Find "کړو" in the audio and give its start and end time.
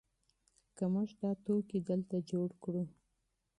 2.63-2.83